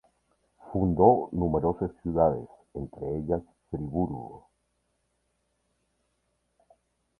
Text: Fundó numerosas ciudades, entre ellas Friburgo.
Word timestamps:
Fundó 0.71 1.29
numerosas 1.31 1.91
ciudades, 2.01 2.47
entre 2.73 3.17
ellas 3.19 3.43
Friburgo. 3.69 4.47